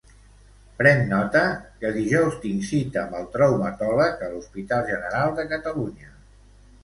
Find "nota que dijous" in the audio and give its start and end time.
1.09-2.37